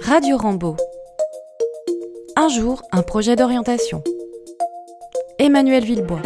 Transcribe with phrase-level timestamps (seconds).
[0.00, 0.76] Radio Rambo.
[2.36, 4.02] Un jour, un projet d'orientation.
[5.38, 6.22] Emmanuel Villebois.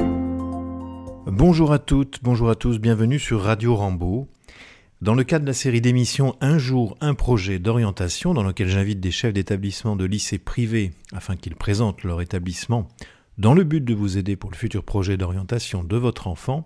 [1.26, 4.28] Bonjour à toutes, bonjour à tous, bienvenue sur Radio Rambo.
[5.02, 9.00] Dans le cadre de la série d'émissions Un jour, un projet d'orientation, dans lequel j'invite
[9.00, 12.88] des chefs d'établissement de lycées privés afin qu'ils présentent leur établissement
[13.38, 16.64] dans le but de vous aider pour le futur projet d'orientation de votre enfant,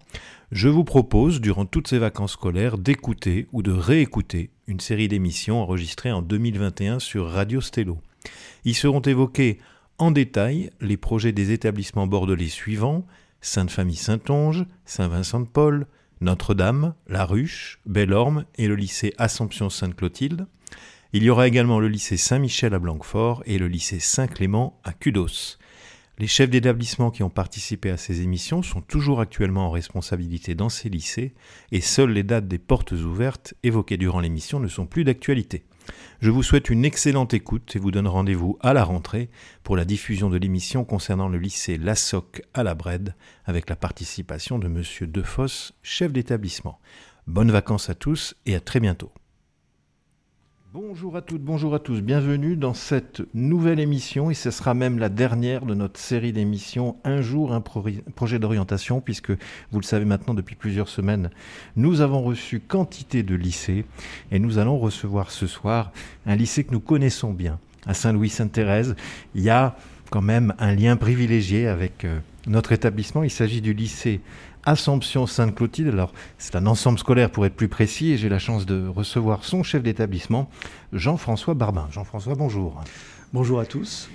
[0.52, 5.61] je vous propose, durant toutes ces vacances scolaires, d'écouter ou de réécouter une série d'émissions
[5.61, 7.98] enregistrées en 2021 sur Radio Stello.
[8.64, 9.59] Y seront évoqués
[9.98, 13.05] en détail les projets des établissements bordelais suivants
[13.41, 15.87] Sainte-Famille-Saint-Onge, Saint-Vincent-de-Paul,
[16.20, 20.47] Notre-Dame, La Ruche, Bellorme et le lycée Assomption-Sainte-Clotilde.
[21.12, 25.59] Il y aura également le lycée Saint-Michel à Blanquefort et le lycée Saint-Clément à Cudos.
[26.20, 30.69] Les chefs d'établissement qui ont participé à ces émissions sont toujours actuellement en responsabilité dans
[30.69, 31.33] ces lycées
[31.73, 35.64] et seules les dates des portes ouvertes évoquées durant l'émission ne sont plus d'actualité.
[36.20, 39.31] Je vous souhaite une excellente écoute et vous donne rendez-vous à la rentrée
[39.62, 43.14] pour la diffusion de l'émission concernant le lycée Lassoc à la Brède
[43.47, 46.81] avec la participation de monsieur Defosse, chef d'établissement.
[47.28, 49.11] Bonnes vacances à tous et à très bientôt.
[50.72, 55.00] Bonjour à toutes, bonjour à tous, bienvenue dans cette nouvelle émission et ce sera même
[55.00, 59.32] la dernière de notre série d'émissions Un jour, un projet d'orientation puisque
[59.72, 61.30] vous le savez maintenant depuis plusieurs semaines,
[61.74, 63.84] nous avons reçu quantité de lycées
[64.30, 65.91] et nous allons recevoir ce soir
[66.24, 68.94] un lycée que nous connaissons bien à Saint-Louis-Sainte-Thérèse.
[69.34, 69.74] Il y a
[70.08, 74.20] quand même un lien privilégié avec euh, notre établissement, il s'agit du lycée
[74.64, 75.89] Assomption Sainte-Clotilde.
[75.89, 79.44] Alors, c'est un ensemble scolaire pour être plus précis et j'ai la chance de recevoir
[79.44, 80.50] son chef d'établissement,
[80.92, 81.89] Jean-François Barbin.
[81.91, 82.83] Jean-François, bonjour.
[83.33, 84.08] Bonjour à tous.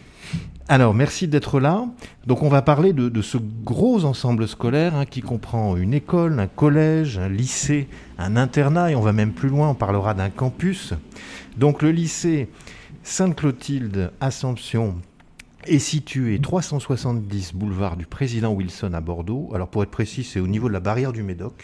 [0.67, 1.85] Alors, merci d'être là.
[2.25, 6.47] Donc, on va parler de, ce gros ensemble scolaire hein, qui comprend une école, un
[6.47, 10.93] collège, un lycée, un internat et on va même plus loin, on parlera d'un campus.
[11.57, 12.49] Donc, le lycée
[13.03, 14.95] Sainte-Clotilde Assomption
[15.67, 19.50] est situé 370 boulevard du Président Wilson à Bordeaux.
[19.53, 21.63] Alors pour être précis, c'est au niveau de la barrière du Médoc.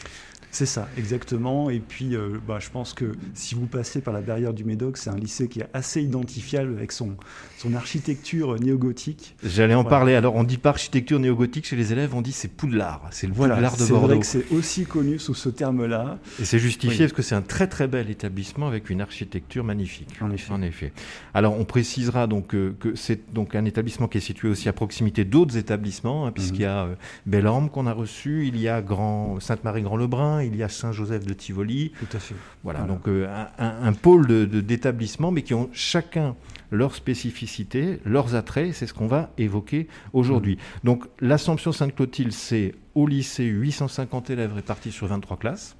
[0.51, 1.69] C'est ça, exactement.
[1.69, 4.97] Et puis, euh, bah, je pense que si vous passez par la barrière du Médoc,
[4.97, 7.15] c'est un lycée qui est assez identifiable avec son,
[7.57, 9.35] son architecture néo-gothique.
[9.43, 10.13] J'allais en parler.
[10.13, 13.07] Alors, on dit pas architecture néo-gothique chez les élèves, on dit c'est Poudlard.
[13.11, 13.87] C'est le Poudlard de Bordeaux.
[13.87, 16.19] C'est vrai que c'est aussi connu sous ce terme-là.
[16.39, 20.09] Et c'est justifié parce que c'est un très très bel établissement avec une architecture magnifique.
[20.21, 20.51] En effet.
[20.51, 20.91] En effet.
[21.33, 24.73] Alors, on précisera donc euh, que c'est donc un établissement qui est situé aussi à
[24.73, 26.87] proximité d'autres établissements, hein, puisqu'il y a
[27.31, 31.91] euh, qu'on a reçu, il y a Grand Sainte-Marie-Grand-Lebrun, il y a Saint-Joseph de Tivoli.
[31.99, 32.35] Tout à fait.
[32.63, 36.35] Voilà, donc euh, un, pôle d'établissements, mais qui ont chacun
[36.71, 40.55] leurs spécificités, leurs attraits, c'est ce qu'on va évoquer aujourd'hui.
[40.55, 40.85] Mmh.
[40.85, 45.75] Donc l'Assomption Sainte-Clotilde, c'est au lycée 850 élèves répartis sur 23 classes.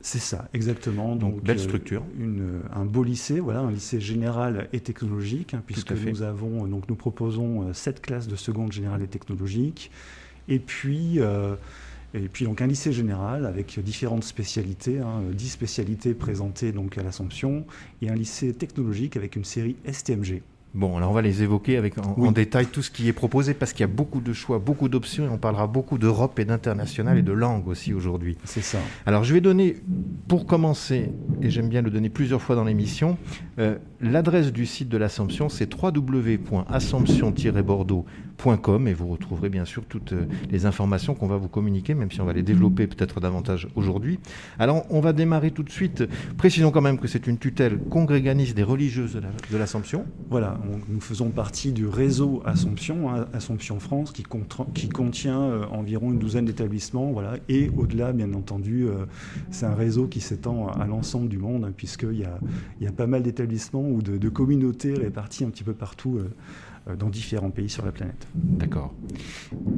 [0.00, 1.16] C'est ça, exactement.
[1.16, 2.02] Donc, belle euh, structure.
[2.18, 6.90] une, un beau lycée, voilà, un lycée général et technologique, hein, puisque nous avons, donc
[6.90, 9.90] nous proposons euh, sept classes de seconde générale et technologique.
[10.46, 11.20] Et puis,
[12.14, 17.02] et puis donc un lycée général avec différentes spécialités, hein, 10 spécialités présentées donc à
[17.02, 17.64] l'Assomption,
[18.02, 20.42] et un lycée technologique avec une série STMG.
[20.74, 23.72] Bon, alors on va les évoquer avec en, détail tout ce qui est proposé parce
[23.72, 27.16] qu'il y a beaucoup de choix, beaucoup d'options et on parlera beaucoup d'Europe et d'international
[27.16, 28.36] et de langue aussi aujourd'hui.
[28.42, 28.78] C'est ça.
[29.06, 29.76] Alors je vais donner,
[30.26, 33.16] pour commencer, et j'aime bien le donner plusieurs fois dans l'émission,
[33.60, 38.04] euh, l'adresse du site de l'Assomption, c'est www.assomption-bordeaux.com
[38.86, 42.20] et vous retrouverez bien sûr toutes euh, les informations qu'on va vous communiquer, même si
[42.20, 44.18] on va les développer peut-être davantage aujourd'hui.
[44.58, 46.04] Alors on va démarrer tout de suite.
[46.36, 49.18] Précisons quand même que c'est une tutelle congréganiste des religieuses
[49.50, 50.04] de l'Assomption.
[50.28, 50.58] Voilà,
[50.88, 56.44] nous faisons partie du réseau Assomption, hein, Assomption France, qui, contient euh, environ une douzaine
[56.44, 57.12] d'établissements.
[57.12, 59.06] Voilà, et au-delà, bien entendu, euh,
[59.50, 62.38] c'est un réseau qui s'étend à l'ensemble du monde, hein, puisqu'il y a,
[62.80, 66.18] y a pas mal d'établissements ou de, communautés réparties un petit peu partout
[66.98, 68.26] dans différents pays sur la planète.
[68.34, 68.92] D'accord.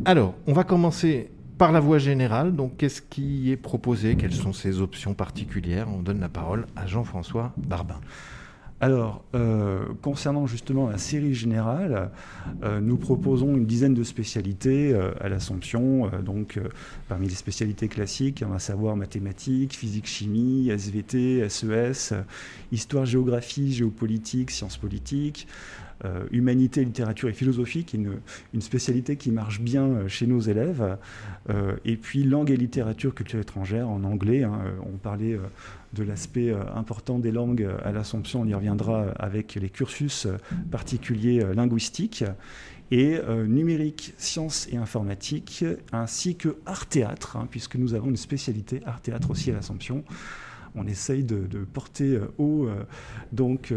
[0.04, 2.54] Alors, on va commencer par la voie générale.
[2.54, 4.16] Donc, qu'est-ce qui est proposé?
[4.16, 5.88] Quelles sont ces options particulières?
[5.88, 8.00] On donne la parole à Jean-François Barbin.
[8.78, 12.10] Alors, euh, concernant justement la série générale,
[12.62, 16.10] euh, nous proposons une dizaine de spécialités euh, à l'Assomption.
[16.22, 16.60] donc,
[17.08, 22.14] parmi les spécialités classiques, on va savoir mathématiques, physique, chimie, SVT, SES,
[22.70, 25.48] histoire, géographie, géopolitique, sciences politiques.
[26.30, 28.00] Humanité, littérature et philosophie, qui est
[28.52, 30.96] une, spécialité qui marche bien chez nos élèves.
[31.84, 34.44] et puis langue et littérature, culture étrangère en anglais.
[34.44, 35.38] Hein, on parlait
[35.96, 40.26] de l'aspect euh, important des langues euh, à l'Assomption, on y reviendra avec les cursus
[40.26, 40.36] euh,
[40.70, 42.24] particuliers linguistiques,
[42.92, 43.18] et
[43.48, 49.50] numérique, sciences et informatique, ainsi que art-théâtre, hein, puisque nous avons une spécialité art-théâtre aussi
[49.50, 50.04] à l'Assomption.
[50.76, 52.68] On essaye de, porter haut
[53.32, 53.72] donc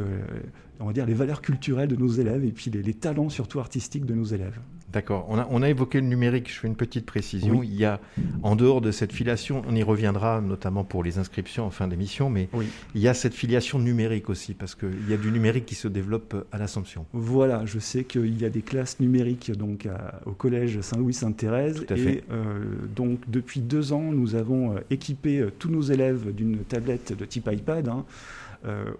[0.80, 4.06] on va dire les valeurs culturelles de nos élèves et puis les talents surtout artistiques
[4.06, 4.60] de nos élèves.
[4.92, 5.28] D'accord.
[5.30, 6.52] On a, évoqué le numérique.
[6.52, 7.62] Je fais une petite précision.
[7.64, 8.00] Il y a,
[8.42, 12.30] en dehors de cette filiation, on y reviendra notamment pour les inscriptions en fin d'émission,
[12.30, 12.50] mais
[12.96, 15.88] il y a cette filiation numérique aussi, parce qu'il y a du numérique qui se
[15.88, 17.06] développe à l'Assomption.
[17.14, 19.88] Voilà, je sais qu'il y a des classes numériques donc
[20.26, 21.86] au collège Saint-Louis-Sainte-Thérèse.
[21.96, 22.64] Et euh,
[22.96, 27.26] donc depuis deux ans, nous avons euh, équipé euh, tous nos élèves d'une tablette de
[27.26, 27.88] type iPad.
[27.88, 28.06] Hein,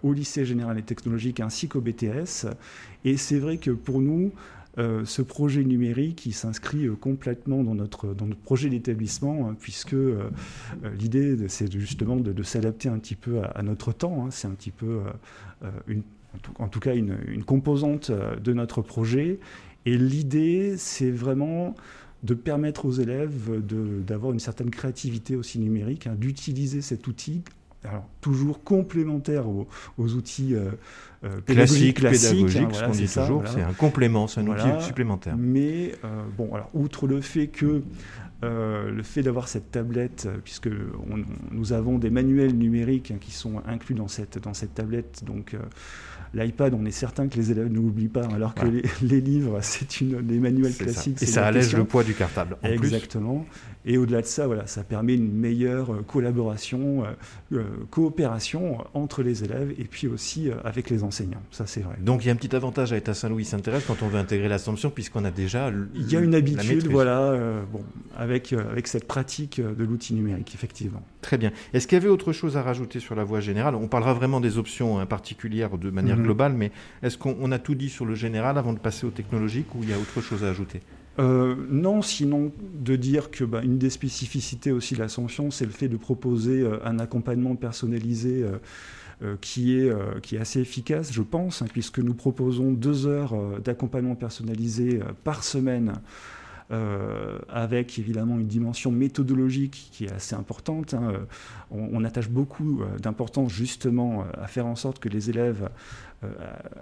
[0.04, 2.48] au lycée général et technologique ainsi qu'au BTS.
[3.04, 4.32] Et c'est vrai que pour nous,
[4.80, 9.94] euh, ce projet numérique s'inscrit euh, complètement dans notre, dans notre projet d'établissement, hein, puisque
[9.94, 10.30] euh,
[10.98, 14.26] l'idée, c'est justement de, s'adapter un petit peu à, notre temps.
[14.26, 14.32] Hein.
[14.32, 15.02] c'est un petit peu,
[15.88, 16.04] une,
[16.58, 19.40] en, tout, cas, une, une, composante de notre projet.
[19.86, 21.76] Et l'idée, c'est vraiment
[22.24, 23.62] de permettre aux élèves
[24.06, 27.44] d'avoir une certaine créativité aussi numérique, hein, d'utiliser cet outil
[27.86, 29.68] alors, toujours complémentaire aux,
[29.98, 30.72] outils euh,
[31.24, 35.36] euh classiques, pédagogiques, hein, ce qu'on dit toujours, c'est un complément, c'est un outil supplémentaire.
[35.38, 37.82] Mais euh, bon, alors outre le fait que
[38.44, 40.70] euh, le fait d'avoir cette tablette, puisque
[41.52, 45.56] nous avons des manuels numériques hein, qui sont inclus dans cette, dans cette tablette, donc
[46.34, 50.02] L'iPad, on est certain que les élèves ne l'oublient pas, alors que les, livres, c'est
[50.02, 51.22] une des manuels classiques.
[51.22, 52.58] Et ça allège le poids du cartable.
[52.64, 53.46] Exactement.
[53.86, 57.04] Et au-delà de ça, voilà, ça permet une meilleure collaboration,
[57.54, 57.64] euh,
[58.10, 61.42] coopération entre les élèves et puis aussi avec les enseignants.
[61.52, 61.96] Ça, c'est vrai.
[62.00, 64.48] Donc il y a un petit avantage à être à Saint-Louis-Saint-Thérèse quand on veut intégrer
[64.48, 65.72] l'Assomption, puisqu'on a déjà.
[65.96, 67.38] Il y a une habitude, voilà,
[67.72, 67.82] bon,
[68.18, 71.02] avec, avec cette pratique de l'outil numérique, effectivement.
[71.22, 71.52] Très bien.
[71.74, 73.76] Est-ce qu'il y avait autre chose à rajouter sur la voie générale?
[73.76, 76.24] On parlera vraiment des options hein, particulières de manière mhm.
[76.24, 76.72] globale, mais
[77.04, 79.90] est-ce qu'on a tout dit sur le général avant de passer au technologique ou il
[79.90, 80.82] y a autre chose à ajouter?
[81.20, 85.72] Euh, non, sinon de dire que bah, une des spécificités aussi de l'Ascension, c'est le
[85.72, 88.46] fait de proposer euh, un accompagnement personnalisé
[89.22, 95.02] euh, qui, est, assez efficace, je pense, hein, puisque nous proposons deux heures d'accompagnement personnalisé
[95.26, 95.96] par semaine
[96.72, 100.94] euh, avec évidemment une dimension méthodologique qui est assez importante.
[100.94, 101.14] Hein.
[101.72, 105.68] On, attache beaucoup euh, d'importance justement à faire en sorte que les élèves
[106.24, 106.28] euh,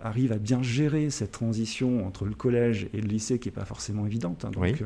[0.04, 3.64] arrivent à bien gérer cette transition entre le collège et le lycée qui n'est pas
[3.64, 4.44] forcément évidente.
[4.44, 4.52] Hein.
[4.52, 4.84] Donc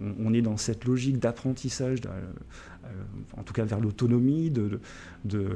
[0.00, 1.98] on, est dans cette logique d'apprentissage,
[3.36, 4.78] en tout cas vers l'autonomie, de,
[5.24, 5.48] de,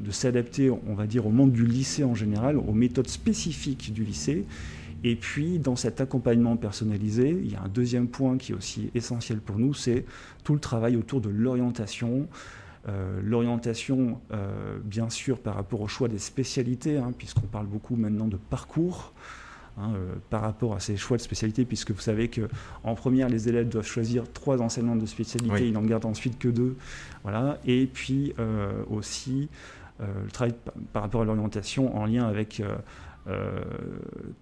[0.00, 4.02] de s'adapter, on va dire, au monde du lycée en général, aux méthodes spécifiques du
[4.02, 4.44] lycée.
[5.06, 8.90] Et puis, dans cet accompagnement personnalisé, il y a un deuxième point qui est aussi
[8.94, 10.06] essentiel pour nous, c'est
[10.44, 12.26] tout le travail autour de l'orientation.
[12.88, 17.96] Euh, l'orientation, euh, bien sûr, par rapport au choix des spécialités, hein, puisqu'on parle beaucoup
[17.96, 19.12] maintenant de parcours.
[19.76, 23.48] Hein, euh, par rapport à ces choix de spécialité, puisque vous savez qu'en première, les
[23.48, 26.76] élèves doivent choisir trois enseignements de spécialité, ils n'en gardent ensuite que deux.
[27.24, 27.58] Voilà.
[27.66, 28.34] Et puis
[28.88, 29.48] aussi
[29.98, 30.54] le travail
[30.92, 32.62] par rapport à l'orientation en lien avec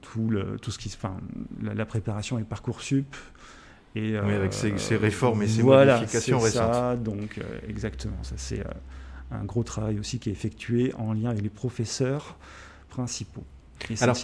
[0.01, 1.17] tout, le, tout ce qui, enfin,
[1.63, 3.15] la, préparation et Parcoursup.
[3.95, 6.75] Et, oui, avec ces, euh, réformes et ces modifications récentes.
[6.75, 8.63] Ça, donc euh, exactement, ça c'est
[9.31, 12.39] un gros travail aussi qui est effectué en lien avec les professeurs
[12.89, 13.45] principaux.
[14.01, 14.17] Alors,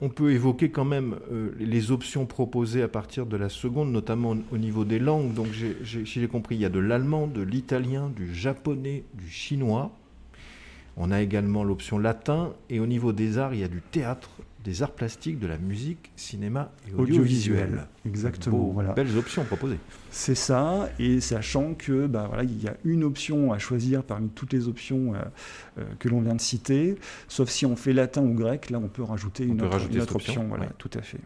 [0.00, 1.16] on peut évoquer quand même
[1.60, 5.34] les options proposées à partir de la seconde, notamment au niveau des langues.
[5.34, 5.48] Donc,
[5.84, 9.92] si j'ai compris, il y a de l'allemand, de l'italien, du japonais, du chinois.
[10.96, 14.30] On a également l'option latin et au niveau des arts, il y a du théâtre,
[14.64, 17.86] des arts plastiques, de la musique, cinéma et audiovisuel.
[18.06, 18.70] Exactement.
[18.72, 18.94] voilà.
[18.94, 19.78] Belles options proposées.
[20.10, 24.30] C'est ça, et sachant que bah, voilà, il y a une option à choisir parmi
[24.30, 25.18] toutes les options euh,
[25.78, 26.96] euh, que l'on vient de citer,
[27.28, 30.48] sauf si on fait latin ou grec, là on peut rajouter une, autre, option.
[30.48, 31.20] Voilà, tout à fait.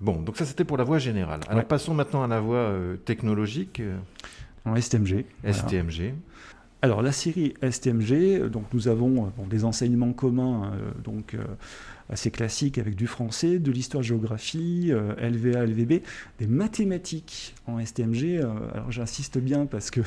[0.00, 1.40] Bon, donc ça c'était pour la voie générale.
[1.48, 3.82] Alors passons maintenant à la voie euh, technologique.
[4.64, 5.24] En STMG.
[5.44, 6.14] STMG.
[6.80, 11.38] Alors la série STMG, donc nous avons euh, des enseignements communs, euh, donc euh,
[12.08, 16.02] assez classiques avec du français, de l'histoire-géographie, LVA, LVB,
[16.38, 18.40] des mathématiques en STMG.
[18.72, 20.00] alors j'insiste bien parce que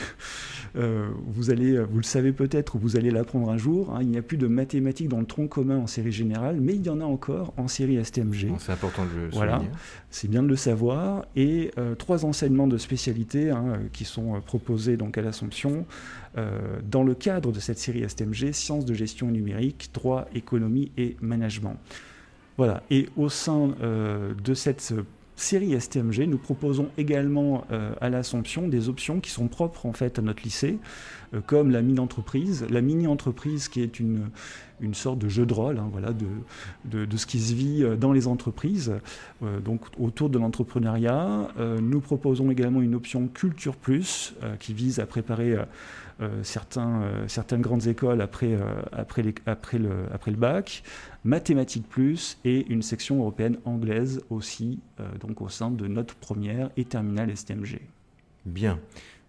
[0.73, 3.93] vous allez, vous le savez peut-être ou vous allez l'apprendre un jour.
[3.93, 6.73] Hein, il n'y a plus de mathématiques dans le tronc commun en série générale, mais
[6.73, 8.51] il y en a encore en série STMG.
[8.57, 9.61] C'est important de le Voilà,
[10.09, 11.25] c'est bien de le savoir.
[11.35, 15.85] Et trois enseignements de spécialité hein, qui sont proposés donc à l'Assomption.
[16.37, 21.17] Euh, dans le cadre de cette série STMG, sciences de gestion numérique, droit, économie et
[21.19, 21.77] management.
[22.57, 24.93] Voilà, et au sein euh, de cette
[25.41, 30.19] série STMG, nous proposons également euh, à l'Assomption des options qui sont propres en fait
[30.19, 30.79] à notre lycée,
[31.45, 32.65] comme la mini-entreprise.
[32.69, 34.29] La mini-entreprise qui est une,
[34.81, 38.11] une sorte de jeu de rôle, hein, voilà, de, de, ce qui se vit dans
[38.11, 38.91] les entreprises,
[39.63, 41.47] donc autour de l'entrepreneuriat.
[41.81, 45.55] nous proposons également une option Culture Plus qui vise à préparer
[46.43, 48.59] certains, certaines grandes écoles après,
[48.91, 50.83] après, après, le, après le bac,
[51.23, 54.79] mathématiques plus et une section européenne anglaise aussi,
[55.19, 57.79] donc au sein de notre première et terminale STMG.
[58.45, 58.79] Bien.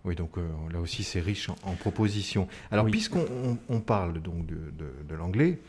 [0.05, 2.49] Oui, donc euh, là aussi c'est riche en, propositions.
[2.73, 3.25] Alors puisqu'on
[3.69, 4.57] on, parle donc de,
[5.09, 5.61] de, l'anglais,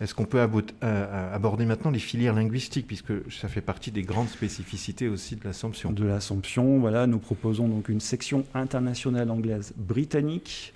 [0.00, 4.28] est-ce qu'on peut euh, aborder maintenant les filières linguistiques, puisque ça fait partie des grandes
[4.28, 5.90] spécificités aussi de l'Assomption?
[5.90, 10.74] De l'Assomption, voilà, nous proposons donc une section internationale anglaise britannique.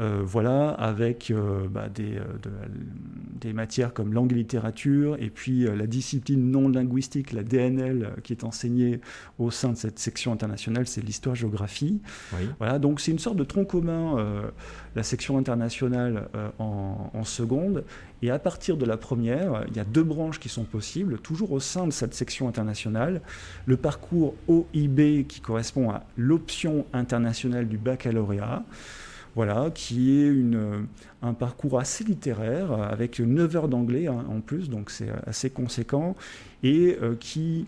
[0.00, 2.22] Euh, voilà, avec euh, bah, des, euh,
[3.40, 8.32] des, matières comme langue et littérature, et puis la discipline non linguistique, la DNL, qui
[8.32, 9.00] est enseignée
[9.40, 12.00] au sein de cette section internationale, c'est l'histoire-géographie.
[12.58, 14.16] Voilà, donc c'est une sorte de tronc commun,
[14.94, 16.28] la section internationale
[16.58, 17.84] en, en, seconde,
[18.22, 21.52] et à partir de la première, il y a deux branches qui sont possibles, toujours
[21.52, 23.20] au sein de cette section internationale.
[23.66, 28.64] Le parcours OIB qui correspond à l'option internationale du baccalauréat
[29.38, 30.88] voilà, qui est une,
[31.22, 36.16] un parcours assez littéraire, avec 9 heures d'anglais hein, en plus, donc c'est assez conséquent,
[36.64, 37.66] et euh, qui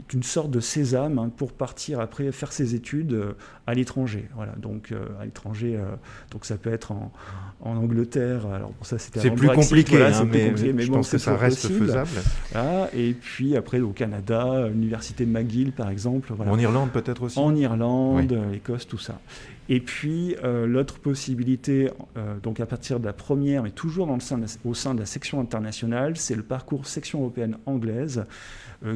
[0.00, 3.32] est une sorte de sésame hein, pour partir après faire ses études euh,
[3.66, 4.28] à l'étranger.
[4.34, 5.78] Voilà, donc euh, à l'étranger,
[6.30, 7.12] donc ça peut être en,
[7.60, 8.46] en Angleterre.
[8.46, 12.10] Alors ça c'est plus compliqué, hein, mais, je pense que ça reste faisable.
[12.94, 16.32] et puis après au Canada, l'université McGill par exemple.
[16.38, 17.38] En Irlande peut-être aussi.
[17.38, 19.20] En Irlande, Écosse, tout ça.
[19.70, 24.14] Et puis euh, l'autre possibilité, euh, donc à partir de la première, mais toujours dans
[24.14, 28.24] le sein au sein de la section internationale, c'est le parcours section européenne anglaise, euh,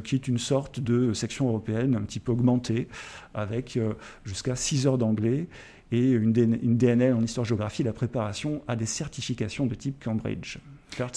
[0.02, 2.88] qui est une sorte de section européenne un petit peu augmentée,
[3.34, 3.78] avec
[4.24, 5.48] jusqu'à 6 heures d'anglais
[5.92, 10.58] et une, DNL en histoire-géographie, la préparation à des certifications de type Cambridge.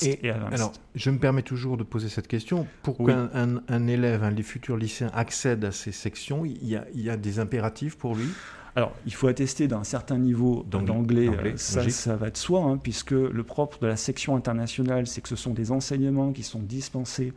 [0.01, 2.65] Et, alors, je me permets toujours de poser cette question.
[2.81, 3.29] Pour qu'un
[3.67, 8.15] un, élève, un futur lycéen accède à ces sections, il y a des impératifs pour
[8.15, 8.27] lui?
[8.75, 12.77] Alors, il faut attester d'un certain niveau d'anglais, euh, ça, ça, va de soi, hein,
[12.77, 16.59] puisque le propre de la section internationale, c'est que ce sont des enseignements qui sont
[16.59, 17.33] dispensés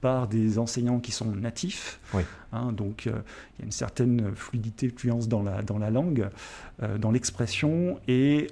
[0.00, 2.00] par des enseignants qui sont natifs.
[2.52, 3.10] Hein, donc, euh,
[3.58, 6.28] il y a une certaine fluidité, fluence dans la, dans la langue,
[6.82, 8.48] euh, dans l'expression, et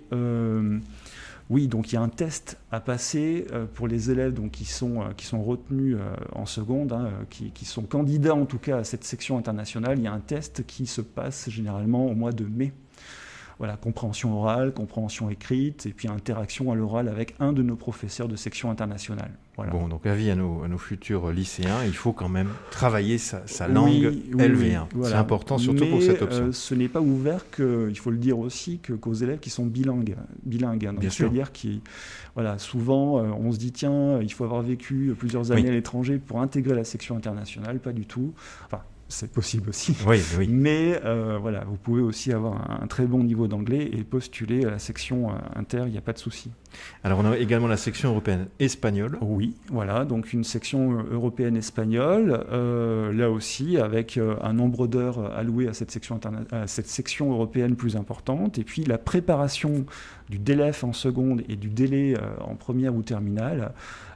[1.50, 4.66] oui, donc il y a un test à passer euh, pour les élèves donc, qui,
[4.66, 8.58] sont, euh, qui sont retenus euh, en seconde, hein, qui, qui, sont candidats en tout
[8.58, 9.98] cas à cette section internationale.
[9.98, 12.72] Il y a un test qui se passe généralement au mois de mai
[13.58, 18.28] voilà, compréhension orale, compréhension écrite, et puis interaction à l'oral avec un de nos professeurs
[18.28, 19.32] de section internationale.
[19.72, 23.40] Bon, donc avis à nos, à nos, futurs lycéens, il faut quand même travailler sa,
[23.66, 24.86] langue LV1.
[25.02, 26.44] C'est important, surtout pour cette option.
[26.44, 29.66] Euh, ce n'est pas ouvert, que, il faut le dire aussi, qu'aux élèves qui sont
[29.66, 30.14] bilingues.
[30.44, 30.94] bilingues hein.
[31.10, 31.82] C'est-à-dire qui,
[32.34, 36.18] voilà, souvent, euh, on se dit, tiens, il faut avoir vécu plusieurs années à l'étranger
[36.18, 37.80] pour intégrer la section internationale.
[37.80, 38.32] Pas du tout.
[38.66, 39.96] Enfin, c'est possible aussi.
[40.06, 40.48] Oui, oui.
[40.48, 44.70] Mais euh, voilà, vous pouvez aussi avoir un, très bon niveau d'anglais et postuler à
[44.70, 46.50] la section euh, inter, il n'y a pas de souci.
[47.02, 49.16] Alors on a également la section européenne espagnole.
[49.22, 55.68] Oui, voilà, donc une section euh, européenne espagnole, là aussi avec un nombre d'heures allouées
[55.68, 56.20] à cette, section
[56.52, 59.86] à cette section européenne plus importante, et puis la préparation
[60.28, 63.72] du DLF en seconde et du délai en première ou terminale.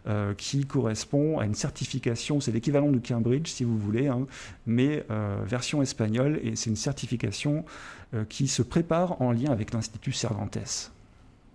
[0.08, 4.26] Euh, qui correspond à une certification, c'est l'équivalent de Cambridge si vous voulez, hein,
[4.66, 7.64] mais euh, version espagnole, et c'est une certification
[8.12, 10.90] euh, qui se prépare en lien avec l'Institut Cervantes.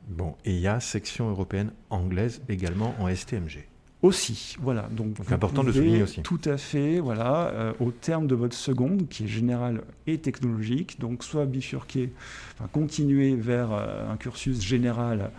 [0.08, 3.68] Bon, et il y a section européenne anglaise également en STMG.
[4.02, 4.88] Aussi, voilà.
[4.92, 6.22] Donc, important de souligner aussi.
[6.22, 7.74] Tout à fait, voilà.
[7.82, 12.14] au terme de votre seconde, qui est générale et technologique, donc soit bifurquer,
[12.54, 15.32] enfin continuer vers un cursus général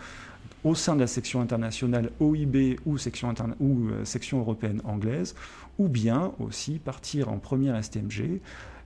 [0.63, 5.35] au sein de la section internationale OIB ou section, ou, euh, section européenne anglaise,
[5.77, 8.41] ou bien aussi partir en première STMG,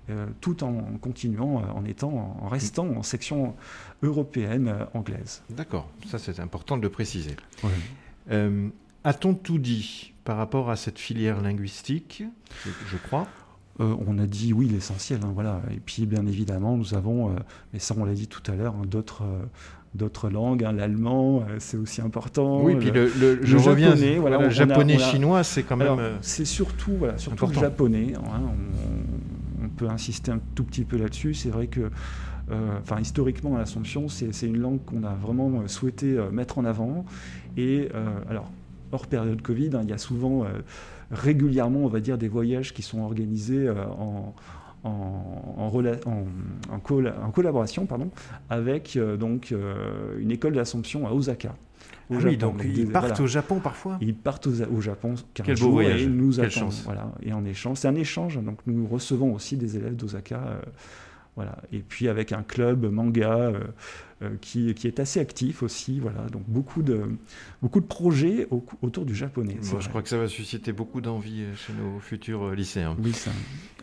[0.09, 3.55] euh, tout en continuant, euh, en, étant, en restant en section
[4.01, 5.41] européenne anglaise.
[5.49, 7.35] D'accord, ça c'est important de le préciser.
[9.05, 12.23] A-t-on tout dit par rapport à cette filière linguistique,
[12.63, 13.27] je, crois?
[13.79, 15.61] On a dit oui l'essentiel, hein, voilà.
[15.71, 17.35] Et puis bien évidemment nous avons,
[17.73, 19.23] mais ça on l'a dit tout à l'heure, hein, d'autres
[19.95, 22.61] d'autres langues, hein, l'allemand, euh, c'est aussi important.
[22.61, 23.07] Oui, puis le,
[23.43, 25.99] je japonais, voilà, le japonais chinois, c'est quand même.
[25.99, 28.13] Euh, c'est surtout, voilà, surtout le japonais.
[28.15, 28.41] Hein,
[29.63, 31.33] on, peut insister un tout petit peu là-dessus.
[31.33, 31.89] C'est vrai que,
[32.51, 37.05] euh, enfin, historiquement, l'Assomption, c'est une langue qu'on a vraiment souhaité mettre en avant.
[37.57, 37.89] Et
[38.29, 38.51] alors,
[38.91, 40.45] hors période Covid, hein, il y a souvent
[41.09, 44.35] régulièrement, on va dire, des voyages qui sont organisés en
[44.83, 45.69] en,
[46.77, 48.09] en, collaboration pardon,
[48.49, 51.55] avec euh, donc, euh, une école d'Assomption à Osaka.
[52.09, 52.27] au Ah Japon.
[52.29, 53.23] oui, donc Donc, ils partent voilà.
[53.23, 53.97] au Japon parfois?
[54.01, 56.65] Ils partent au, au Japon 15 Quel beau voyage, et nous quelle attendons.
[56.67, 56.81] chance.
[56.85, 57.11] Voilà.
[57.21, 58.41] Et en échange, c'est un échange.
[58.43, 60.35] Donc nous recevons aussi des élèves d'Osaka.
[60.37, 60.61] euh,
[61.35, 61.57] voilà.
[61.71, 63.59] Et puis avec un club manga euh,
[64.21, 65.99] euh, qui, qui est assez actif aussi.
[65.99, 66.21] Voilà.
[66.31, 67.01] Donc beaucoup de,
[67.61, 69.57] beaucoup de projets au- autour du japonais.
[69.71, 72.95] Bon, Je crois que ça va susciter beaucoup d'envie euh, chez nos futurs lycéens.
[73.03, 73.31] Oui, c'est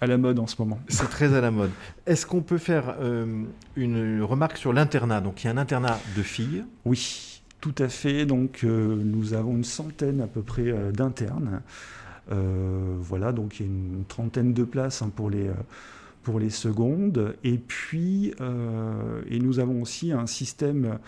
[0.00, 0.78] à la mode en ce moment.
[0.88, 1.70] C'est très à la mode.
[2.06, 3.42] Est-ce qu'on peut faire euh,
[3.76, 5.20] une remarque sur l'internat?
[5.20, 6.64] Donc il y a un internat de filles.
[6.84, 8.24] Oui, tout à fait.
[8.24, 11.60] Donc, nous avons une centaine à peu près d'internes.
[12.30, 15.50] Voilà, donc il y a une trentaine de places hein, pour les.
[16.22, 17.34] Pour les secondes.
[17.44, 20.98] Et puis, euh, et nous avons aussi un système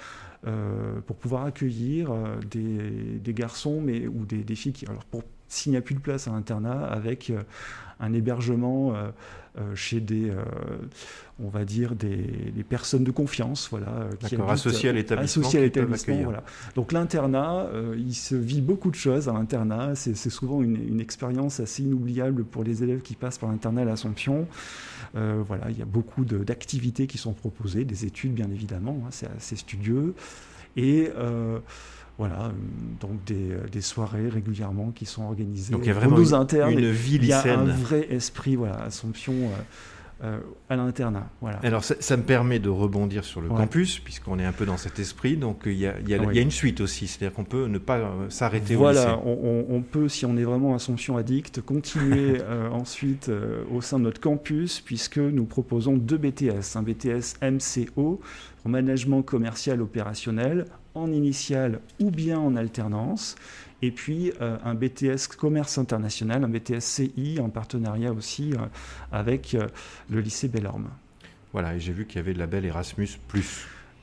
[0.46, 5.04] euh, pour pouvoir accueillir euh, des, des garçons mais, ou des, des filles qui, alors
[5.04, 7.42] pour, s'il n'y a plus de place à l'internat, avec euh,
[8.00, 9.10] un hébergement euh,
[9.58, 10.32] euh, chez des,
[11.38, 12.16] on va dire, des,
[12.56, 16.42] des personnes de confiance, voilà, qui associées à l'établissement associées à l'établissement, voilà.
[16.74, 17.66] Donc l'internat,
[17.96, 19.94] il se vit beaucoup de choses à l'internat.
[19.94, 23.82] C'est c'est souvent une, une expérience assez inoubliable pour les élèves qui passent par l'internat
[23.82, 24.48] à l'Assomption.
[25.14, 28.96] Euh, voilà, il y a beaucoup de- d'activités qui sont proposées, des études bien évidemment,
[29.04, 30.14] hein, c'est assez studieux.
[30.76, 31.58] Et euh,
[32.18, 32.50] voilà, euh,
[33.00, 35.72] donc des, des soirées régulièrement qui sont organisées.
[35.72, 36.72] Donc il y a vraiment une, internes.
[36.72, 37.70] une vie il y a un lycéenne.
[37.70, 39.34] vrai esprit, voilà, Assomption
[40.22, 40.38] euh,
[40.68, 41.28] à l'internat.
[41.40, 41.58] Voilà.
[41.62, 43.56] Alors ça, ça me permet de rebondir sur le Ouais.
[43.56, 45.36] campus, puisqu'on est un peu dans cet esprit.
[45.36, 46.26] Donc il y a, il y a- Oui.
[46.30, 49.04] il y a une suite aussi, c'est-à-dire qu'on peut ne pas euh, s'arrêter au Voilà,
[49.06, 49.18] lycée.
[49.24, 49.38] on,
[49.70, 53.98] on- on peut, si on est vraiment Assomption addict, continuer euh, ensuite euh, au sein
[53.98, 56.76] de notre campus, puisque nous proposons deux BTS.
[56.76, 58.20] Un BTS MCO,
[58.64, 63.34] en management commercial opérationnel, en initial ou bien en alternance.
[63.82, 68.58] Et puis euh, un BTS commerce international, un BTS CI, en partenariat aussi euh,
[69.10, 69.66] avec euh,
[70.08, 70.88] le lycée Bellorme.
[71.52, 73.18] Voilà, et j'ai vu qu'il y avait le label Erasmus+.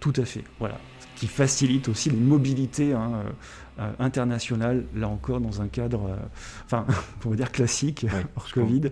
[0.02, 0.78] Tout à fait, voilà.
[1.16, 3.24] Qui facilite aussi les mobilités hein,
[3.98, 6.18] internationales, là encore dans un cadre,
[6.66, 6.86] enfin,
[7.26, 8.62] on va dire classique, Ouais, hors comprends.
[8.68, 8.92] Covid.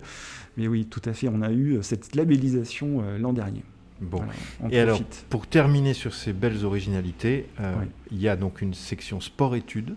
[0.56, 3.62] Mais oui, tout à fait, on a eu cette labellisation l'an dernier.
[4.00, 4.18] Bon.
[4.58, 7.86] Voilà, Et alors, pour terminer sur ces belles originalités, Oui.
[8.10, 9.94] il y a donc une section sport-études.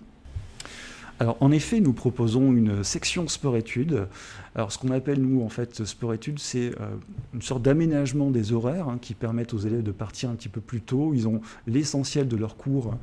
[1.22, 4.08] Alors, en effet, nous proposons une section sport-études.
[4.56, 6.88] Alors, ce qu'on appelle, nous, en fait, sport-études, c'est euh,
[7.36, 10.62] une sorte d'aménagement des horaires hein, qui permettent aux élèves de partir un petit peu
[10.62, 11.12] plus tôt.
[11.14, 12.96] Ils ont l'essentiel de leurs cours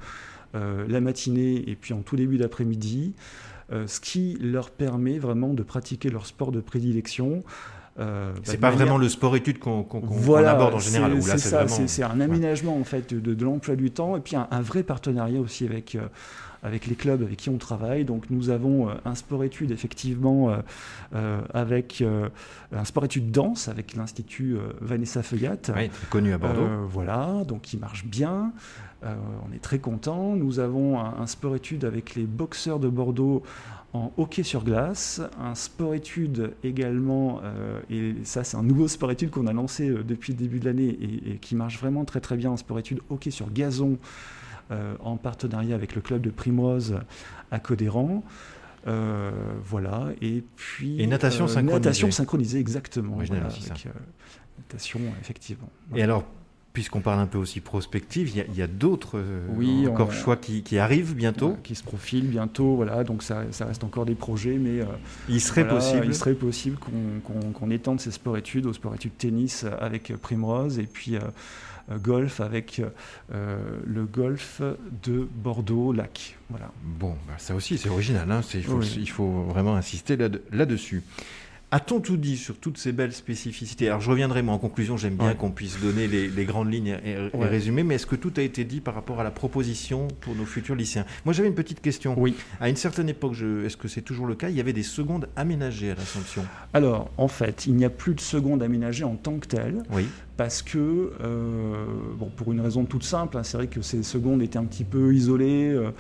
[0.57, 3.15] euh, la matinée et puis en tout début d'après-midi,
[3.73, 7.45] euh, ce qui leur permet vraiment de pratiquer leur sport de prédilection.
[8.01, 11.23] euh, bah, C'est pas manière- vraiment le sport-études qu'on qu'on voilà, aborde en général.
[11.23, 14.35] c'est- ça, vraiment- c'est un aménagement en fait de, de l'emploi du temps et puis
[14.35, 15.97] un, un vrai partenariat aussi avec,
[16.63, 18.05] avec les clubs avec qui on travaille.
[18.05, 20.57] Donc nous avons euh, un sport-études effectivement euh,
[21.15, 22.29] euh, avec euh,
[22.73, 25.57] un sport-études danse avec l'Institut Vanessa Feuillat.
[25.75, 26.87] Oui, très connu à Bordeaux.
[26.89, 28.53] Voilà, donc il marche bien.
[29.03, 30.35] On est très content.
[30.35, 33.43] Nous avons un, un sport-études avec les boxeurs de Bordeaux
[33.95, 39.47] en hockey sur glace, un sport-études également, euh, et ça c'est un nouveau sport-études qu'on
[39.47, 42.53] a lancé depuis le début de l'année et, et qui marche vraiment très très bien,
[42.53, 43.97] un sport-études hockey sur gazon
[44.71, 46.99] en partenariat avec le club de Primrose
[47.51, 48.23] à Codéran.
[48.87, 49.31] Euh,
[49.65, 51.03] voilà, et puis...
[51.03, 51.75] Et natation euh, synchronisée.
[51.75, 53.17] Natation synchronisée, exactement.
[53.17, 53.91] Voilà, avec, euh,
[54.59, 55.69] natation, effectivement.
[55.95, 56.25] Et alors,
[56.73, 60.37] puisqu'on parle un peu aussi prospective, il y a, d'autres euh, Oui, encore on- choix
[60.37, 61.57] qui, qui arrivent bientôt.
[61.65, 62.77] Qui se profile bientôt.
[62.77, 64.85] Voilà, donc ça, ça reste encore des projets, mais euh,
[65.29, 66.07] Il serait voilà, possible.
[66.07, 71.19] il serait possible qu'on étende ces sports-études aux sports-études tennis avec Primrose et puis euh,
[71.19, 71.31] euh,
[71.97, 72.83] golf avec
[73.33, 74.61] euh, le golf
[75.05, 76.37] de Bordeaux-Lac.
[76.51, 76.71] Voilà.
[76.83, 78.31] Bon, bah, ça aussi, c'est original.
[78.31, 78.97] hein, il, faut, Oui.
[78.99, 81.03] il faut vraiment insister là- là-dessus.
[81.71, 83.89] A-t-on tout dit sur toutes ces belles spécificités?
[83.89, 85.35] Alors, je reviendrai, moi, en conclusion, j'aime bien Ouais.
[85.35, 87.47] qu'on puisse donner les, les grandes lignes et, et Ouais.
[87.47, 90.47] résumer, mais est-ce que tout a été dit par rapport à la proposition pour nos
[90.47, 91.05] futurs lycéens?
[91.27, 92.15] Moi, j'avais une petite question.
[92.19, 92.35] Oui.
[92.59, 93.35] À une certaine époque,
[93.67, 94.49] est-ce que c'est toujours le cas?
[94.49, 96.43] Il y avait des secondes aménagées à l'Assomption.
[96.73, 99.83] Alors, en fait, il n'y a plus de seconde aménagée en tant que telle.
[99.93, 100.07] Oui.
[100.39, 101.85] parce que, euh,
[102.17, 104.85] bon, pour une raison toute simple, hein, c'est vrai que ces secondes étaient un petit
[104.85, 105.91] peu isolées, euh,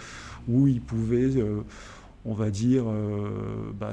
[0.46, 1.60] où ils pouvaient, euh,
[2.24, 3.92] on va dire, euh, bah,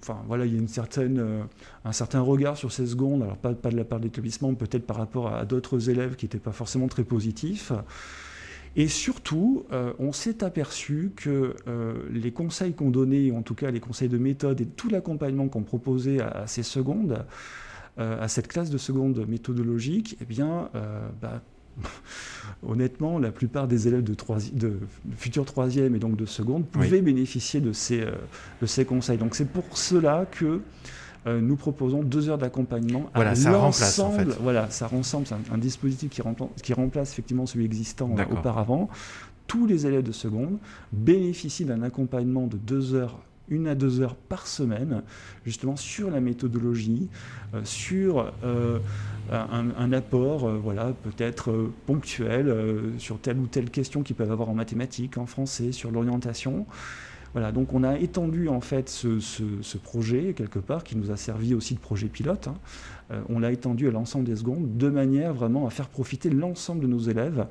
[0.00, 1.42] enfin voilà, il y a une certaine, euh,
[1.84, 4.96] un certain regard sur ces secondes, alors pas, de la part de l'établissement, peut-être par
[4.96, 7.72] rapport à, d'autres élèves qui n'étaient pas forcément très positifs.
[8.76, 11.54] Et surtout, euh, on s'est aperçu que
[12.10, 15.62] les conseils qu'on donnait, en tout cas les conseils de méthode et tout l'accompagnement qu'on
[15.62, 17.24] proposait à, ces secondes,
[17.96, 20.70] à cette classe de seconde méthodologique, eh bien,
[21.22, 21.40] bah,
[22.66, 24.78] honnêtement, la plupart des élèves de, troisi- de
[25.16, 26.84] futurs troisième et donc de seconde Oui.
[26.86, 28.12] pouvaient bénéficier de ces, euh,
[28.62, 29.18] de ces conseils.
[29.18, 30.60] Donc c'est pour cela que
[31.26, 34.24] euh, nous proposons deux heures d'accompagnement Voilà, à ça remplace, en fait.
[34.42, 38.24] Voilà, ça ressemble, c'est un, un dispositif qui remplace, qui remplace effectivement celui existant euh,
[38.32, 38.88] auparavant
[39.46, 40.56] tous les élèves de seconde
[40.92, 43.18] bénéficient d'un accompagnement de deux heures
[43.50, 45.02] une à deux heures par semaine,
[45.44, 47.08] justement sur la méthodologie,
[47.54, 48.78] euh, sur euh,
[49.30, 52.54] un, apport, euh, voilà, peut-être ponctuel,
[52.98, 56.66] sur telle ou telle question qu'ils peuvent avoir en mathématiques, en français, sur l'orientation.
[57.32, 61.54] Voilà, donc on a étendu en fait ce, projet quelque part qui nous a servi
[61.54, 62.46] aussi de projet pilote.
[62.46, 63.16] Hein.
[63.28, 66.86] on l'a étendu à l'ensemble des secondes de manière vraiment à faire profiter l'ensemble de
[66.86, 67.44] nos élèves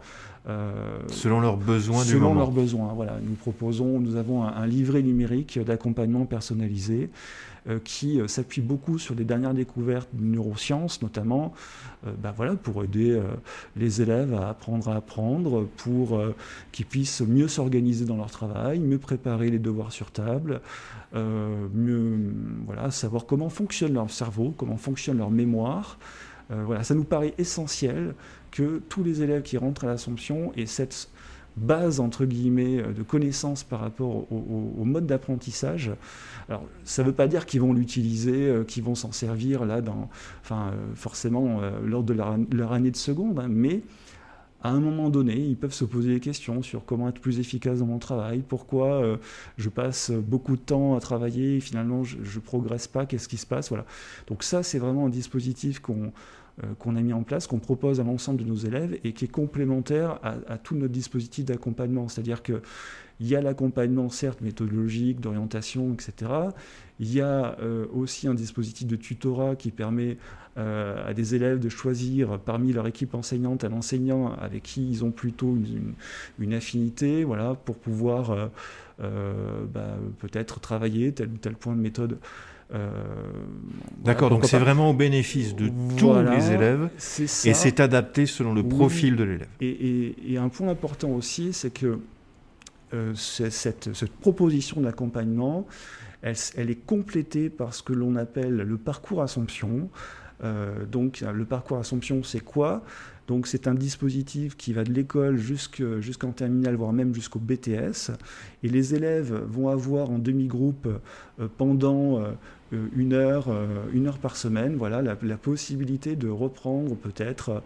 [0.45, 0.73] euh,
[1.07, 2.33] selon leurs besoins du moment.
[2.41, 3.17] leurs besoins, voilà.
[3.23, 7.52] Nous proposons, nous avons un, livret numérique d'accompagnement personnalisé euh,
[7.83, 11.53] qui euh, s'appuie beaucoup sur les dernières découvertes de neurosciences, notamment,
[12.21, 13.17] bah voilà, pour aider
[13.77, 16.21] les élèves à apprendre à apprendre, pour
[16.73, 20.59] qu'ils puissent mieux s'organiser dans leur travail, mieux préparer les devoirs sur table,
[21.13, 22.33] mieux
[22.65, 25.97] voilà, savoir comment fonctionne leur cerveau, comment fonctionne leur mémoire.
[26.49, 28.15] voilà, ça nous paraît essentiel
[28.51, 31.09] que tous les élèves qui rentrent à l'Assomption aient cette
[31.57, 35.91] base entre guillemets euh, de connaissances par rapport au, mode d'apprentissage.
[36.49, 39.81] Alors, ça ne veut pas dire qu'ils vont l'utiliser, euh, qu'ils vont s'en servir là,
[39.81, 40.09] dans,
[40.41, 43.81] enfin, euh, forcément lors de leur, année de seconde, hein, mais
[44.61, 47.79] à un moment donné, ils peuvent se poser des questions sur comment être plus efficace
[47.79, 49.17] dans mon travail, pourquoi
[49.57, 53.35] je passe beaucoup de temps à travailler et finalement je ne progresse pas, qu'est-ce qui
[53.35, 53.85] se passe, voilà.
[54.27, 56.13] Donc ça, c'est vraiment un dispositif qu'on
[56.77, 59.31] qu'on a mis en place, qu'on propose à l'ensemble de nos élèves et qui est
[59.31, 62.07] complémentaire à, tout notre dispositif d'accompagnement.
[62.07, 62.61] C'est-à-dire qu'il
[63.21, 66.31] y a l'accompagnement, certes, méthodologique, d'orientation, etc.
[66.99, 70.17] Il y a euh, aussi un dispositif de tutorat qui permet
[70.57, 75.03] euh, à des élèves de choisir parmi leur équipe enseignante un enseignant avec qui ils
[75.03, 75.57] ont plutôt
[76.39, 78.49] une, affinité, voilà, pour pouvoir
[78.99, 82.19] bah, peut-être travailler tel ou tel point de méthode
[82.73, 82.89] euh,
[84.03, 86.89] D'accord, donc c'est vraiment au bénéfice de tous les élèves
[87.45, 89.47] et c'est adapté selon le profil de l'élève.
[89.61, 91.99] Et, un point important aussi, c'est que
[92.93, 93.89] euh, cette,
[94.21, 95.67] proposition d'accompagnement,
[96.21, 99.89] elle, elle, est complétée par ce que l'on appelle le parcours Assomption.
[100.43, 102.83] Euh, donc le parcours Assomption, c'est quoi?
[103.27, 108.11] Donc c'est un dispositif qui va de l'école jusqu'en terminale, voire même jusqu'au BTS.
[108.63, 110.89] Et les élèves vont avoir en demi-groupe
[111.57, 112.19] pendant
[112.95, 117.61] une heure, euh, une heure par semaine, voilà, la, possibilité de reprendre peut-être.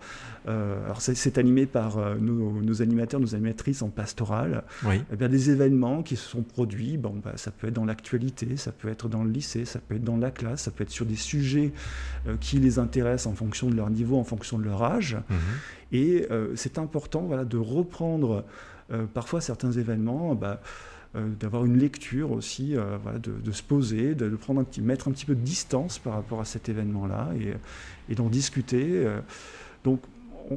[0.45, 4.63] alors c'est animé par nos, animateurs, nos animatrices en pastoral.
[5.11, 6.97] Eh bien, des événements qui se sont produits.
[6.97, 9.95] Bon, bah, ça peut être dans l'actualité, ça peut être dans le lycée, ça peut
[9.95, 11.71] être dans la classe, ça peut être sur des sujets
[12.39, 15.15] qui les intéressent en fonction de leur niveau, en fonction de leur âge.
[15.15, 15.33] Mmh.
[15.91, 18.45] Et c'est important, voilà, de reprendre
[19.13, 20.33] parfois certains événements.
[20.33, 25.07] Bah, euh, d'avoir une lecture aussi, euh, de, se poser, de, prendre un petit, mettre
[25.07, 27.29] un petit peu de distance par rapport à cet événement-là
[28.09, 28.85] et, d'en discuter.
[29.05, 29.19] Euh.
[29.83, 30.01] donc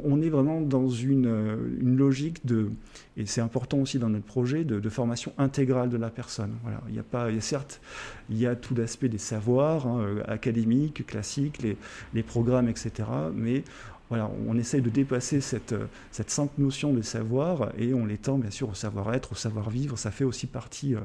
[0.05, 2.71] on est vraiment dans une, logique de,
[3.17, 6.53] et c'est important aussi dans notre projet, de, formation intégrale de la personne.
[6.63, 6.81] Voilà.
[6.89, 7.81] Il y a pas, il y a certes,
[8.29, 11.77] il y a tout l'aspect des savoirs hein, académiques, classiques, les,
[12.15, 12.93] les, programmes, etc.
[13.35, 13.65] Mais
[14.11, 15.75] voilà, on essaye de dépasser cette,
[16.11, 19.97] cette simple notion de savoir et on l'étend bien sûr au savoir-être, au savoir-vivre.
[19.97, 21.01] Ça fait aussi partie, euh,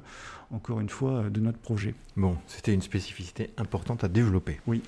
[0.51, 1.93] encore une fois, de notre projet.
[2.17, 4.59] Bon, c'était une spécificité importante à développer.
[4.65, 4.81] Oui.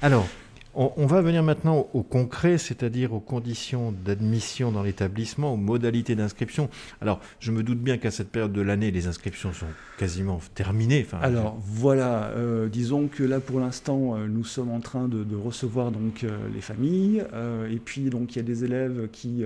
[0.00, 0.26] Alors,
[0.74, 6.68] on, va venir maintenant au, concret, c'est-à-dire aux conditions d'admission dans l'établissement, aux modalités d'inscription.
[7.00, 9.66] Alors, je me doute bien qu'à cette période de l'année, les inscriptions sont
[9.98, 11.06] quasiment terminées.
[11.20, 15.90] Alors voilà, euh, disons que là pour l'instant, euh, nous sommes en train de, recevoir
[15.90, 17.24] donc euh, les familles,
[17.70, 19.44] et puis donc il y a des élèves qui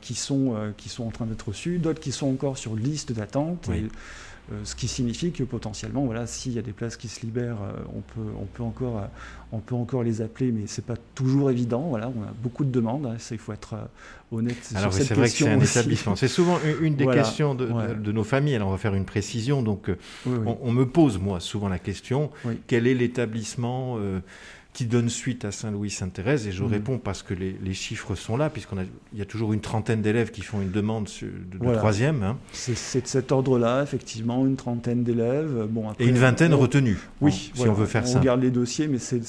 [0.00, 3.68] qui sont qui sont en train d'être reçus, d'autres qui sont encore sur liste d'attente.
[4.50, 7.60] Euh, ce qui signifie que potentiellement, voilà, s'il y a des places qui se libèrent,
[7.62, 9.06] euh, on, peut, on, peut encore, euh,
[9.52, 11.82] on peut encore les appeler, mais ce n'est pas toujours évident.
[11.82, 13.74] Voilà, on a beaucoup de demandes, hein, il faut être
[14.32, 16.16] honnête alors, c'est vrai que c'est un établissement.
[16.16, 18.54] C'est souvent une, des questions de, de, nos familles.
[18.54, 19.62] Alors on va faire une précision.
[19.62, 19.90] Donc
[20.26, 22.30] On, me pose, moi, souvent la question,
[22.66, 23.98] quel est l'établissement
[24.78, 26.46] qui donne suite à Saint-Louis-Sainte-Thérèse.
[26.46, 26.68] Et je mm.
[26.68, 30.42] réponds parce que les, chiffres sont là, puisqu'il y a toujours une trentaine d'élèves qui
[30.42, 32.22] font une demande de, troisième.
[32.22, 32.36] Hein.
[32.52, 35.66] C'est de cet ordre-là, effectivement, une trentaine d'élèves.
[35.68, 38.18] Bon, et une vingtaine retenus, oui, si on veut faire ça.
[38.18, 39.20] On regarde les dossiers, mais c'est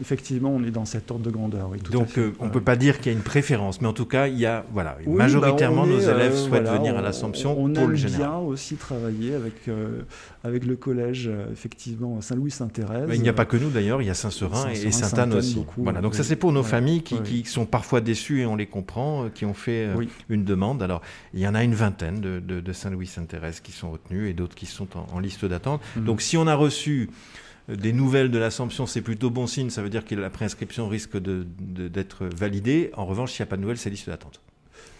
[0.00, 1.72] effectivement, on est dans cet ordre de grandeur.
[1.90, 4.06] Donc, euh, on ne peut pas dire qu'il y a une préférence, mais en tout
[4.06, 7.72] cas, il y a, voilà, bah, majoritairement, nos élèves euh, souhaitent venir à l'Assomption on,
[7.72, 8.20] pour le général.
[8.20, 10.02] bien aussi travailler avec, euh,
[10.44, 13.10] avec le collège, effectivement, Saint-Louis-Sainte-Thérèse.
[13.12, 15.64] il n'y a pas que nous, d'ailleurs, il y a Saint-Seurin et, Sainte-Anne aussi.
[15.76, 19.24] voilà, donc ça c'est pour nos familles qui, sont parfois déçues et on les comprend,
[19.24, 20.82] euh, qui ont fait euh, une demande.
[20.82, 24.66] Alors il y en a une vingtaine de, Saint-Louis-Sainte-Thérèse qui sont retenus et d'autres qui
[24.66, 25.80] sont en, liste d'attente.
[25.96, 26.04] Mhm.
[26.04, 27.10] Donc si on a reçu
[27.68, 30.88] euh, des nouvelles de l'Assomption, c'est plutôt bon signe, ça veut dire que la préinscription
[30.88, 32.90] risque d'être validée.
[32.94, 34.40] En revanche, s'il n'y a pas de nouvelles, c'est liste d'attente.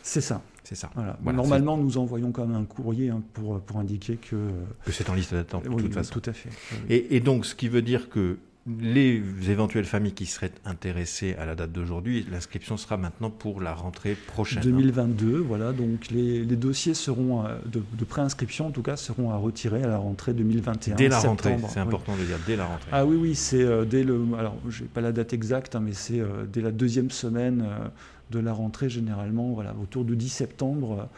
[0.03, 0.42] C'est ça.
[0.64, 0.90] C'est ça.
[0.94, 1.18] Voilà.
[1.23, 4.37] Normalement, nous envoyons quand même un courrier hein, pour, pour indiquer que...
[4.85, 6.12] Que c'est en liste d'attente, de oui, toute façon.
[6.12, 6.51] Tout à fait.
[6.88, 11.44] Et, et, donc, ce qui veut dire que les éventuelles familles qui seraient intéressées à
[11.44, 14.62] la date d'aujourd'hui, l'inscription sera maintenant pour la rentrée prochaine.
[14.62, 15.44] 2022, hein.
[15.46, 15.72] voilà.
[15.72, 19.83] Donc les, les dossiers seront euh, de, de, préinscription, en tout cas, seront à retirer
[19.83, 20.94] à la rentrée 2021.
[20.94, 22.88] Dès la rentrée, c'est important de dire dès la rentrée.
[22.90, 24.18] Ah oui, oui, c'est euh, dès le.
[24.38, 27.88] Alors, j'ai pas la date exacte, hein, mais c'est euh, dès la deuxième semaine euh,
[28.31, 31.09] de la rentrée généralement, voilà, autour de 10 septembre.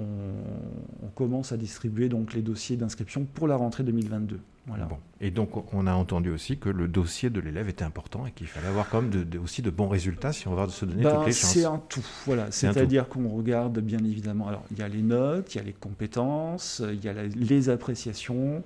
[0.00, 0.04] On,
[1.02, 4.40] on, commence à distribuer donc les dossiers d'inscription pour la rentrée 2022.
[4.66, 4.86] Voilà.
[4.86, 4.96] Bon.
[5.20, 8.46] Et donc, on a entendu aussi que le dossier de l'élève était important et qu'il
[8.46, 11.02] fallait avoir quand même de, de, aussi de bons résultats si on va se donner
[11.02, 11.52] ben, toutes les chances.
[11.52, 12.04] C'est un tout.
[12.24, 12.50] Voilà.
[12.50, 14.48] C'est-à-dire qu'on regarde bien évidemment.
[14.48, 17.24] Alors, il y a les notes, il y a les compétences, il y a la,
[17.24, 18.62] les appréciations.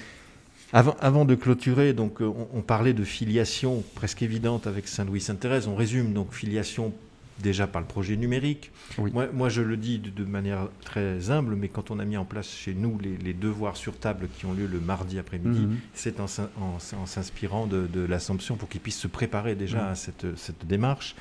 [0.74, 5.66] Avant, avant, de clôturer, donc on, on, parlait de filiation presque évidente avec Saint-Louis-Sainte-Thérèse.
[5.66, 6.92] On résume donc filiation
[7.42, 8.70] déjà par le projet numérique.
[8.98, 9.10] Oui.
[9.12, 12.16] Moi, moi, je le dis de, de, manière très humble, mais quand on a mis
[12.16, 15.60] en place chez nous les, les devoirs sur table qui ont lieu le mardi après-midi,
[15.60, 15.72] Mhm.
[15.72, 15.76] mmh.
[15.94, 16.26] c'est en,
[16.60, 19.88] en, en s'inspirant de, de l'Assomption pour qu'ils puissent se préparer déjà mmh.
[19.88, 21.14] à cette, cette démarche.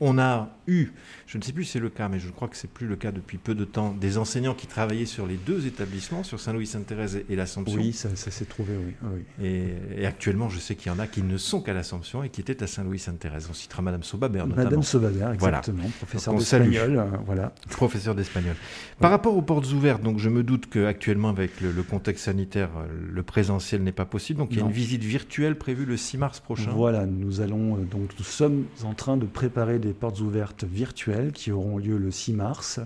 [0.00, 0.88] On a eu,
[1.26, 2.96] je ne sais plus si c'est le cas, mais je crois que c'est plus le
[2.96, 7.22] cas depuis peu de temps, des enseignants qui travaillaient sur les deux établissements, sur Saint-Louis-Sainte-Thérèse
[7.28, 7.78] et l'Assomption.
[7.78, 8.94] Oui, ça, ça s'est trouvé, oui.
[9.02, 9.46] oui.
[9.46, 12.30] Et, et, actuellement, je sais qu'il y en a qui ne sont qu'à l'Assomption et
[12.30, 13.48] qui étaient à Saint-Louis-Sainte-Thérèse.
[13.50, 14.64] On citera Madame Sobabert notamment.
[14.64, 15.92] Madame Sobabert, exactement, voilà.
[15.98, 16.98] professeur d'espagnol.
[16.98, 17.52] Euh, voilà.
[17.70, 18.56] Professeur d'espagnol.
[19.00, 22.70] Par rapport aux portes ouvertes, donc je me doute qu'actuellement, avec le, le, contexte sanitaire,
[22.78, 24.38] euh, le présentiel n'est pas possible.
[24.38, 24.68] Donc il y a non.
[24.68, 26.70] une visite virtuelle prévue le 6 mars prochain.
[26.70, 31.32] Voilà, nous allons euh, donc nous sommes en train de préparer des portes ouvertes virtuelles
[31.32, 32.80] qui auront lieu le 6 mars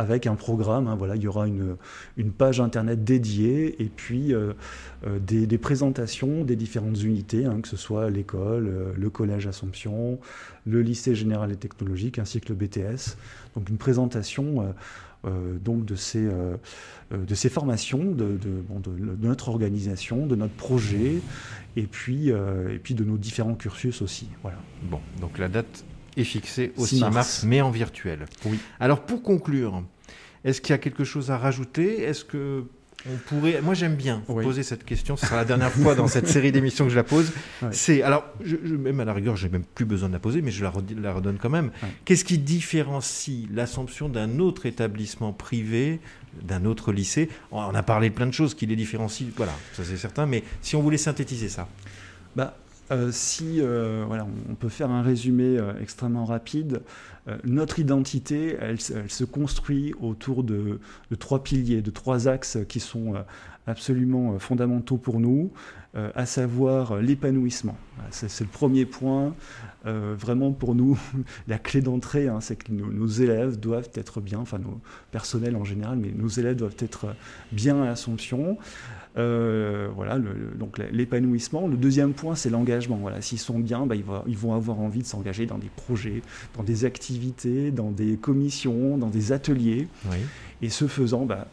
[0.00, 0.88] avec un programme.
[0.88, 1.76] Hein, voilà, il y aura une,
[2.16, 4.52] une, page internet dédiée et puis euh,
[5.06, 9.46] euh, des, des, présentations des différentes unités, hein, que ce soit l'école, euh, le collège
[9.46, 10.18] Assomption,
[10.66, 13.16] le lycée général et technologique ainsi que le BTS.
[13.54, 14.74] Donc une présentation
[15.22, 16.26] donc de ces,
[17.10, 21.20] de ces formations, de, de, notre organisation, de notre projet
[21.76, 24.28] et puis, et puis de nos différents cursus aussi.
[24.42, 24.58] Voilà.
[24.84, 25.84] Bon, donc la date
[26.20, 27.14] est fixé au 6 mars.
[27.14, 28.26] mars, mais en virtuel.
[28.44, 28.58] Oui.
[28.78, 29.82] Alors pour conclure,
[30.44, 32.02] est-ce qu'il y a quelque chose à rajouter?
[32.02, 32.64] Est-ce que
[33.08, 33.62] on pourrait.
[33.62, 34.44] Moi, j'aime bien oui.
[34.44, 35.16] poser cette question.
[35.16, 37.32] Ce sera la dernière fois dans cette série d'émissions que je la pose.
[37.62, 37.68] Ouais.
[37.72, 40.40] C'est alors, je, je, même à la rigueur, j'ai même plus besoin de la poser,
[40.40, 41.70] mais je la, redis, la redonne quand même.
[41.82, 41.88] Ouais.
[42.06, 46.00] Qu'est-ce qui différencie l'Assomption d'un autre établissement privé,
[46.42, 47.28] d'un autre lycée?
[47.52, 49.26] On a parlé de plein de choses qui les différencient.
[49.36, 50.24] Voilà, ça c'est certain.
[50.24, 51.68] Mais si on voulait synthétiser ça.
[52.34, 52.56] Bah,
[53.12, 56.82] si euh, voilà, on peut faire un résumé euh, extrêmement rapide,
[57.19, 60.80] euh, notre identité, elle, se construit autour de,
[61.18, 63.22] trois piliers, de trois axes qui sont euh,
[63.66, 65.50] absolument euh, fondamentaux pour nous,
[66.14, 67.76] à savoir l'épanouissement.
[68.10, 69.34] C'est le premier point.
[69.84, 70.96] vraiment pour nous,
[71.48, 75.64] la clé d'entrée, hein, c'est que nos, élèves doivent être bien, enfin nos personnels en
[75.64, 77.16] général, mais nos élèves doivent être
[77.50, 78.56] bien à l'Assomption.
[79.16, 81.66] Euh, voilà, donc l'épanouissement.
[81.66, 82.96] Le deuxième point, c'est l'engagement.
[82.96, 86.22] Voilà, s'ils sont bien, bah, ils, vont, avoir envie de s'engager dans des projets,
[86.56, 87.19] dans des activités,
[87.74, 89.88] dans des commissions, dans des ateliers.
[90.10, 90.18] Oui.
[90.62, 91.46] Et ce faisant, bah,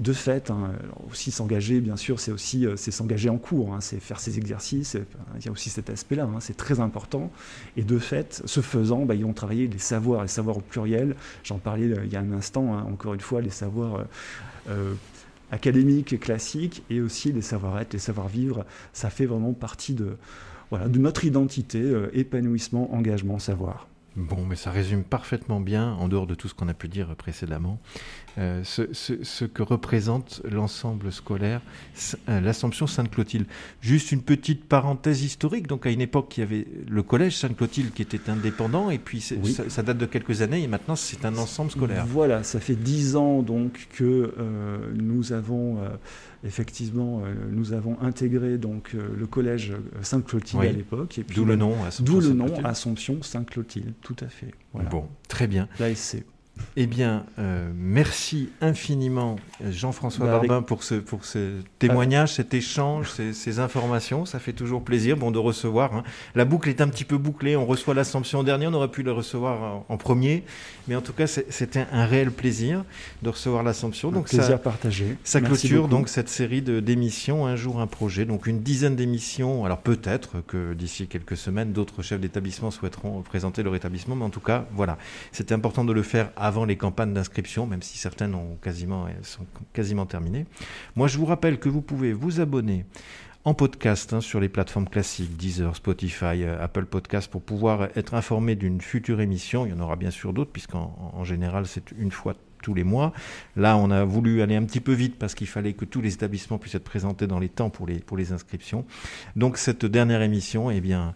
[0.00, 0.72] de fait, hein,
[1.10, 4.96] aussi s'engager, bien sûr, c'est aussi c'est s'engager en cours, hein, c'est faire ces exercices.
[5.38, 7.30] Il y a aussi cet aspect-là, hein, c'est très important.
[7.76, 11.16] Et de fait, ce faisant, bah, ils vont travailler les savoirs, les savoirs au pluriel.
[11.44, 13.96] J'en parlais euh, il y a un instant, encore une fois, les savoirs.
[13.96, 14.04] Euh,
[14.68, 14.94] euh,
[15.52, 20.16] académiques classiques et aussi les savoir-être, les savoir-vivre, ça fait vraiment partie de,
[20.70, 23.88] voilà, de notre identité, euh, épanouissement, engagement, savoir.
[24.16, 27.14] Bon, mais ça résume parfaitement bien, en dehors de tout ce qu'on a pu dire
[27.16, 27.78] précédemment,
[28.38, 31.60] euh, ce, ce, ce, que représente l'ensemble scolaire,
[32.28, 33.46] euh, l'Assomption Sainte-Clotilde.
[33.80, 35.68] Juste une petite parenthèse historique.
[35.68, 39.24] Donc, à une époque, il y avait le collège Sainte-Clotilde qui était indépendant, et puis
[39.42, 39.52] oui.
[39.52, 42.04] ça, ça, date de quelques années, et maintenant, c'est un ensemble scolaire.
[42.06, 45.78] Voilà, ça fait dix ans donc que euh, nous avons
[46.44, 50.68] effectivement, euh, nous avons intégré donc euh, le collège Sainte-Clotilde oui.
[50.68, 51.20] à l'époque.
[51.34, 54.52] D'où le nom D'où le nom Assomption Sainte-Clotilde, tout à fait.
[54.72, 54.88] Voilà.
[54.88, 55.68] Bon, très bien.
[55.78, 56.24] L'ASC.
[56.76, 59.36] Eh bien, euh, merci infiniment
[59.70, 64.24] Jean-François Bah, avec- Barbin pour ce, pour ce témoignage, cet échange, ces, ces informations.
[64.26, 65.94] Ça fait toujours plaisir bon, de recevoir.
[65.94, 66.04] hein.
[66.34, 67.56] La boucle est un petit peu bouclée.
[67.56, 68.66] On reçoit l'Assomption en dernier.
[68.66, 70.44] On aurait pu le recevoir en, premier.
[70.86, 72.84] Mais en tout cas, c'était un réel plaisir
[73.22, 74.10] de recevoir l'Assomption.
[74.10, 75.16] Un Donc, plaisir ça, partagé.
[75.24, 79.64] ça clôture donc cette série d'émissions Un jour un projet, donc une dizaine d'émissions.
[79.64, 84.30] Alors peut-être que d'ici quelques semaines, d'autres chefs d'établissement souhaiteront présenter leur établissement, mais en
[84.30, 84.98] tout cas, voilà,
[85.32, 89.46] c'était important de le faire avant les campagnes d'inscription, même si certaines ont quasiment sont
[89.72, 90.46] quasiment terminées.
[90.96, 92.84] Moi, je vous rappelle que vous pouvez vous abonner
[93.44, 98.14] en podcast hein, sur les plateformes classiques, Deezer, Spotify, euh, Apple Podcast, pour pouvoir être
[98.14, 99.64] informé d'une future émission.
[99.64, 102.84] Il y en aura bien sûr d'autres, puisqu'en en général, c'est une fois tous les
[102.84, 103.12] mois.
[103.56, 106.14] Là, on a voulu aller un petit peu vite parce qu'il fallait que tous les
[106.14, 108.84] établissements puissent être présentés dans les temps pour les, pour les inscriptions.
[109.36, 111.14] Donc, cette dernière émission, eh bien,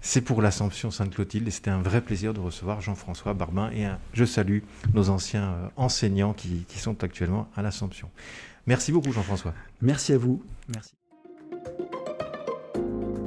[0.00, 3.98] c'est pour l'Assomption Sainte-Clotilde et c'était un vrai plaisir de recevoir Jean-François Barbin et un-
[4.12, 4.60] je salue
[4.94, 8.08] nos anciens euh, enseignants qui, qui sont actuellement à l'Assomption.
[8.66, 9.54] Merci beaucoup, Jean-François.
[9.80, 10.42] Merci à vous.
[10.74, 10.92] Merci.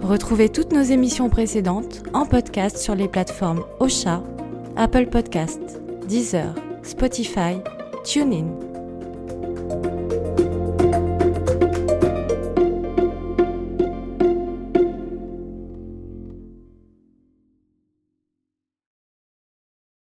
[0.02, 4.21] Retrouvez toutes nos émissions précédentes en podcast sur les plateformes Ocha,
[4.76, 5.62] Apple Podcast,
[6.08, 7.62] Deezer, Spotify,
[8.04, 8.73] TuneIn